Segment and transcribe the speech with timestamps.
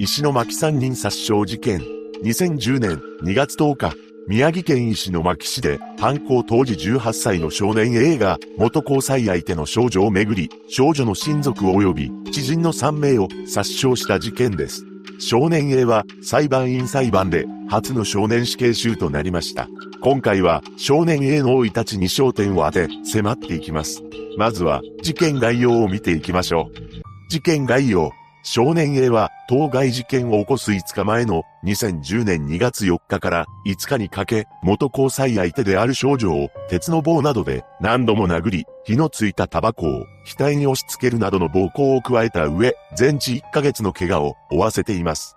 [0.00, 1.82] 石巻三人殺傷事件。
[2.22, 3.96] 2010年2月10日、
[4.28, 14.84] 宮城県石巻市で犯行当時18歳の少年 A が元交際相手の少女をめぐり、少女の親族及び知人の3名を殺傷した事件です。
[15.18, 19.66] 少年 A は裁判員裁判で初の少年死刑囚となりました。
[20.00, 24.00] 今回は少年 A の生い立ちに焦点を当て迫っていきます。
[24.36, 27.28] まずは事件概要を見ていきましょう。
[27.28, 28.12] 事件概要。
[28.50, 45.36] 少年 A は当該事件を起こす5日前の2010年2月4日から5日にかけ、元交際相手である少女を鉄の棒などで何度も殴り、火のついたタバコを額に押し付けるなどの暴行を加えた上、全治1ヶ月の怪我を負わせています。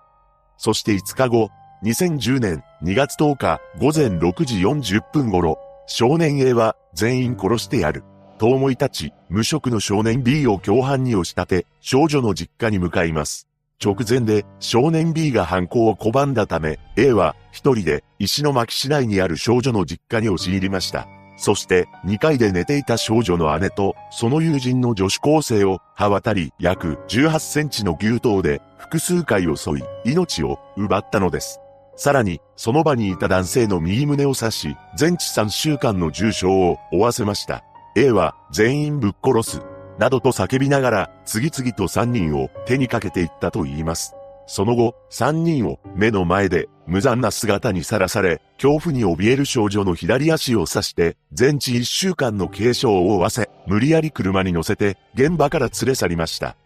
[0.56, 1.50] そして5日後、
[1.84, 8.04] 2010年2月10日午前6時40分頃、少年 A は全員殺してやる。
[8.42, 13.46] と思い立ち、無職の少年 B を共犯に押し立て、少女の実家に向かいます。
[13.80, 21.06] 直前で少年 B が犯行を拒んだため、A は一人で石巻市内にある少女の実家に押し入りました。
[21.36, 31.60] そして2階で寝ていた少女の姉とその友人の女子高生を刃渡り約18センチの牛刀で複数回襲い命を奪ったのです。
[31.94, 37.62] さらにその場にいた男性の右胸を刺し全治3週間の重傷を負わせました。
[37.94, 39.62] A は全員ぶっ殺す、
[39.98, 44.14] などと叫びながら次々と3人を手にかけていったと言います。
[44.46, 56.56] その後、3人を目の前で無残な姿にさらされ、恐怖に怯える少女の左足を刺して、全治1週間の軽傷を負わせ、無理やり車に乗せて現場から連れ去りました。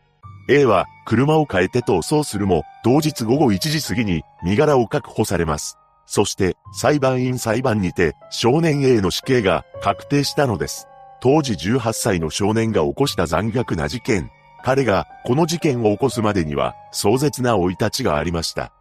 [0.48, 5.76] A は車を変えて逃走するも、同日午後1時過ぎに身柄を確保されます。
[6.06, 10.86] そして裁判員裁判にて少年 A の死刑が確定したのです。
[11.26, 14.30] 当時18歳の少年が起こした残虐な事件。
[14.62, 18.72] 彼がこの事件を起こすまでには壮絶な生い立ちがありました。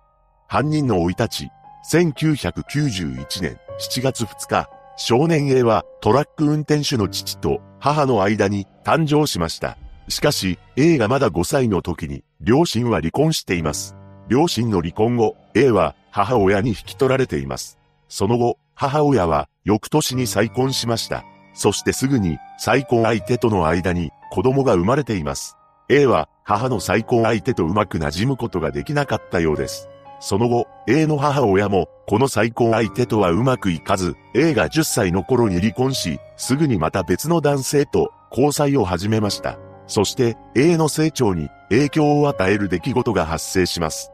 [0.48, 1.50] 犯人の生い立ち。
[1.92, 9.80] 1991年7月2日、少年 A はトラック運転手の父と母の間に誕生しました。
[10.08, 13.96] しかし、A がまだ5歳の時に両親は離婚しています。
[14.28, 17.80] 両親の離婚後、A は母親に引き取られています。
[18.08, 21.26] その後、母親は翌年に再婚しました。
[21.56, 25.58] そしてすぐに再婚相手との間に子供が生まれています。
[25.90, 29.90] A は母の再婚相手とうまく馴染むことができなかったようです。
[30.20, 39.58] その後、A の母親もこの再婚相手とはうまくいかず、A が10歳の頃に離婚し、すぐにまた別の男性と交際を始めました。
[39.88, 44.12] そして A の成長に影響を与える出来事が発生します。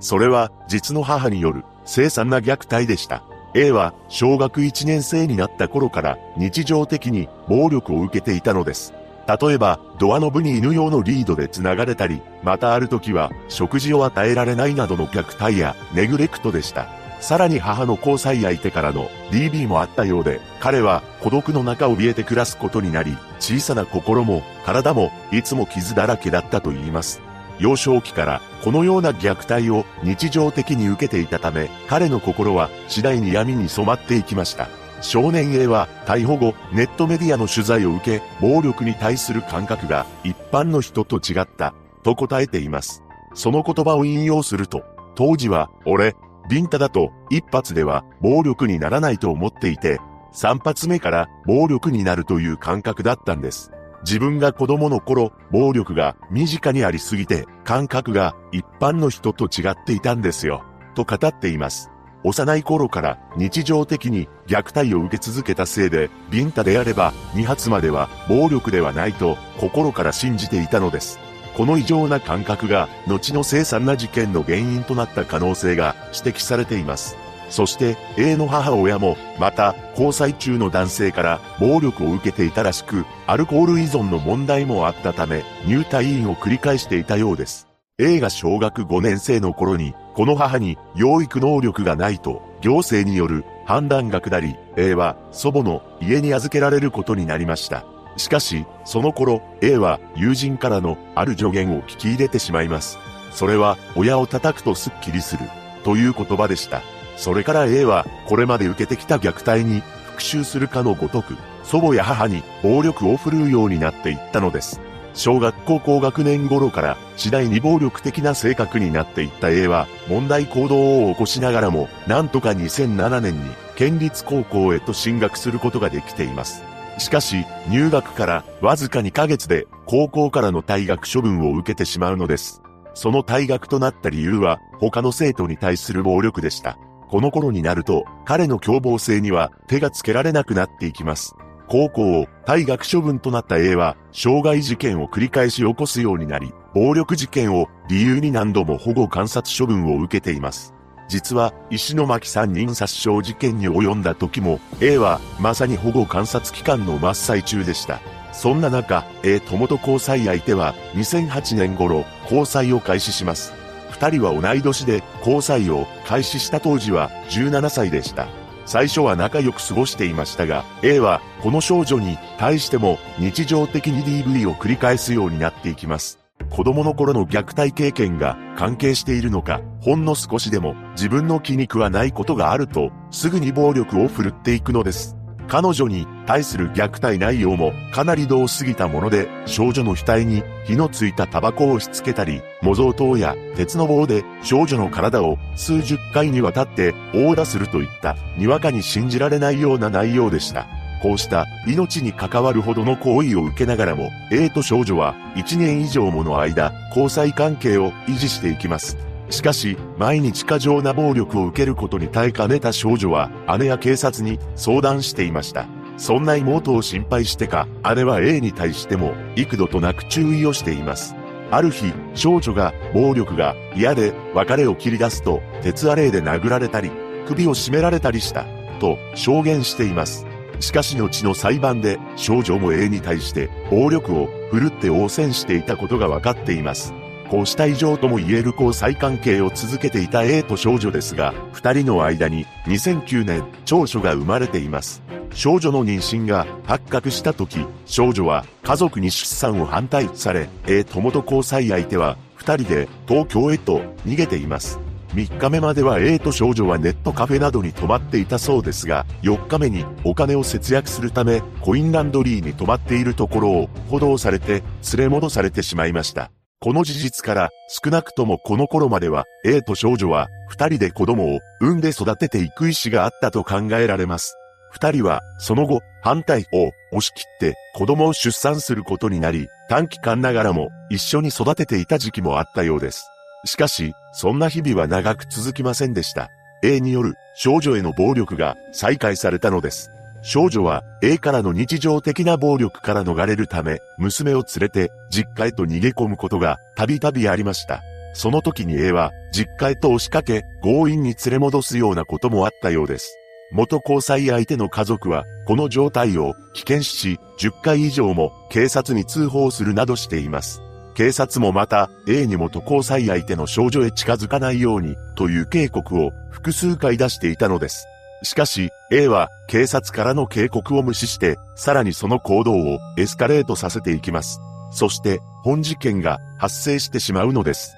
[0.00, 3.24] それは実の母による凄惨な虐待でした。
[3.58, 8.92] A は小学1年生になった頃から日常的に暴力を受けていたのです。
[9.26, 16.86] 例えば、ドアノブに犬用のリードで繋がれたり、またある時は食事を与えられないなどの虐待やネグレクトでした。
[17.18, 27.25] さらに母の交際相手からの DB もあったようで、彼は孤独の中怯えて暮らすことになり、小さな心も体もいつも傷だらけだったと言います。
[27.58, 34.68] 幼少期からこのような虐待を日常的に受けていたため、彼の心は次第に闇に染まっていきました。
[35.02, 43.02] 少年 A は逮捕後、ネットメディアの取材を受け、暴力に対する感覚が一般の人と違った、と答えています。
[43.34, 44.82] その言葉を引用すると、
[45.14, 46.16] 当時は、俺、
[46.48, 50.00] ビンタだと一発では暴力にならないと思っていて、
[50.32, 53.72] 三発目から暴力になるという感覚だったんです。
[54.06, 60.62] 自分が子供の頃、暴力が身近にありすぎて、感覚が一般の人と違っていたんですよ。
[60.94, 61.90] と語っています。
[62.22, 71.18] 幼い頃から日常的に虐待を受け続けたせいで、ビンタであれば2発までは暴力ではないと心から信じていたのです。
[71.56, 77.16] この異常な感覚が後の凄惨な事件の原因となった可能性が指摘されています。
[77.48, 87.68] そして A の母親もまた交際中の男性から暴力を受けていたらしく、アルコール依存の問題もあったため入退院を繰り返していたようです。
[87.98, 97.84] A が小学5年生の頃にこの母に養育能力がないと行政による判断が下り、A は祖母の家に預けられることになりました。
[98.16, 102.98] しかし、その頃 A は友人からのある助言を聞き入れてしまいます。
[103.32, 105.42] それは、親を叩くとスッキリする、
[105.84, 106.80] という言葉でした。
[107.16, 109.82] それから A は、これまで受けてきた虐待に、
[110.16, 114.80] 復讐するかのごとく、祖母や母に暴力を振るうようになっていったのです。
[115.16, 126.62] 小学校高学年頃から次第に暴力的な性格になっていった A は問題行動を起こしながらもなんとか2007年に県立高校へと進学することができています。
[126.98, 132.62] しかし入学からわずか2ヶ月で高校からの退学処分を受けてしまうのです。
[132.92, 136.78] その退学となった理由は他の生徒に対する暴力でした。
[137.08, 141.36] この頃になると彼の凶暴性には手がつけられなくなっていきます。
[141.68, 150.74] 高校を退学処分となった A は、傷害事件を繰り返し起こすようになり、暴力事件を理由に何度も保護観察処分を受けています。
[151.08, 158.00] 実は、石巻三人殺傷事件に及んだ時も、A はまさに保護観察期間の真っ最中でした。
[158.32, 163.52] そんな中、A 友と交際相手は2008年頃、交際を開始します。
[163.90, 168.28] 二人は同い年で交際を開始した当時は17歳でした。
[168.66, 176.18] 最初は仲良く過ごしていましたが、A はこの少女に対しても日常的に DV を繰り返すようになっていきます。
[176.50, 185.15] 子供の頃の虐待経験が関係しているのか、ほんの少しでも自分の気に食わないことがあると、すぐに暴力を振るっていくのです。
[185.48, 200.66] 彼女に対する虐待内容もかなり度を過ぎたもので、少女の額に火のついたタバコを押し付けたり、模造刀や鉄の棒で少女の体を数十回にわたって殴打するといった、にわかに信じられないような内容でした。
[201.02, 208.96] こうした命に関わるほどの行為を受けながらも、A と少女は1年以上もの間、交際関係を維持していきます。
[209.30, 215.66] しかし、毎日過剰な暴力を受けることに耐えかねた少女は、姉や警察に相談していました。
[215.96, 221.16] そんな妹を心配してか、姉は A に対しても、幾度となく注意をしています。
[221.50, 226.90] ある日、少女が、暴力が嫌で別れを切り出すと、鉄アレイで殴られたり、
[227.26, 228.44] 首を絞められたりした、
[228.78, 230.26] と証言しています。
[230.60, 236.94] しかし後の裁判で、少女も A に対して、暴力を振るって応戦していたことが分かっています。
[237.30, 245.02] こうした以上とも言える交際関係を続けていた A と少女ですが、二人の間に2009年、長女が生まれています。
[245.32, 254.78] 少女の妊娠が発覚した時、少女は家族に出産を反対され、A 友と交際相手は二人で東京へと逃げています。
[255.14, 264.62] 3日目までは A と少女はネットカフェなどに泊まっていたそうですが、4日目にお金を節約するためコインランドリーに泊まっているところを補導されて
[264.96, 266.30] 連れ戻されてしまいました。
[266.58, 274.36] この事実から少なくともこの頃までは A と少女は二人で子供を産んで育てていく意思があったと考えられます。
[274.70, 283.06] 二人はその後反対を押し切って子供を出産することになり短期間ながらも一緒に育てていた時期もあったようです。
[283.44, 286.30] しかし、そんな日々は長く続きませんでした。
[286.64, 289.90] A による少女への暴力が再開されたのです。
[290.22, 297.82] 少女は A からの日常的な暴力から逃れるため、娘を連れて実家へと逃げ込むことがたびたびありました。
[298.14, 303.18] その時に A は実家へと押しかけ、強引に連れ戻すようなこともあったようです。
[303.52, 310.62] 元交際相手の家族は、この状態を危険視し、10回以上も警察に通報するなどしています。
[310.94, 317.86] 警察もまた、A に元交際相手の少女へ近づかないように、という警告を複数回出していたのです。
[318.22, 324.40] しかし、A は警察からの警告を無視して、さらにその行動をエスカレートさせていきます。
[324.72, 327.74] そして、本事件が発生してしまうのです。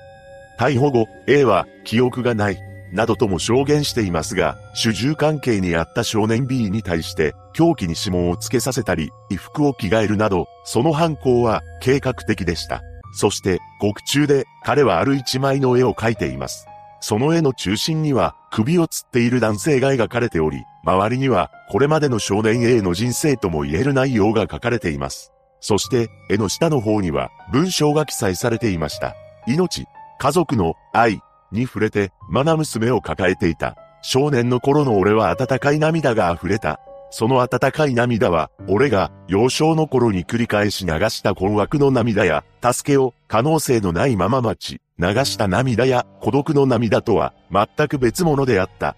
[0.58, 2.58] 逮捕後、A は記憶がない、
[2.92, 12.82] などとも証言していますが、主従関係にあった少年 B に対して、凶器に指紋をつけさせたり、衣服を着替えるなど、その犯行は計画的でした。
[13.12, 16.67] そして、獄中で彼はある一枚の絵を描いています。
[17.00, 25.32] その絵の中心には首を吊っている男性が描かれており、周りにはこれまでの少年 A の人生とも言える内容が書かれています。
[25.60, 29.14] そして絵の下の方には文章が記載されていました。
[29.46, 29.86] 命、
[30.18, 31.20] 家族の愛
[31.52, 33.76] に触れて愛娘を抱えていた。
[34.02, 36.80] 少年の頃の俺は温かい涙が溢れた。
[37.10, 48.96] その温かい涙は、俺が幼少の頃に繰り返し流した困惑の涙や、助けを可能性のないまま待ち、流した涙や孤独の涙とは全く別物であった。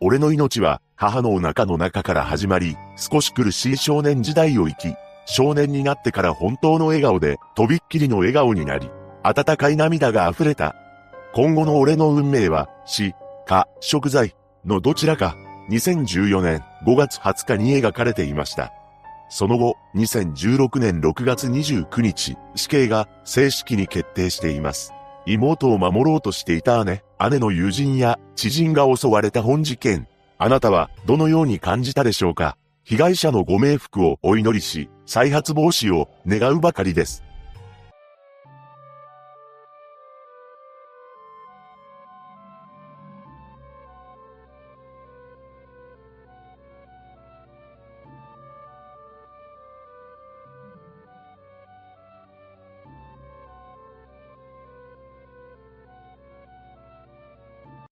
[0.00, 4.94] 俺の命は母のお腹の中から始まり、少し苦しい少年時代を生き、
[5.26, 8.90] 少年になってから本当の笑顔で、とびっきりの笑顔になり、
[9.22, 10.74] 温かい涙が溢れた。
[11.34, 13.14] 今後の俺の運命は、死、
[13.46, 14.34] か、食材、
[14.64, 15.36] のどちらか。
[15.68, 18.72] 2014年5月20日に描かれていました。
[19.28, 24.92] その後、2016年6月29日、死刑が正式に決定しています。
[25.26, 30.06] 妹を守ろうとしていた姉、姉の友人や知人が襲われた本事件。
[30.38, 32.56] あなたはどのように感じたでしょうか？
[32.84, 37.24] 被害者のご冥福をお祈りし、再発防止を願うばかりです。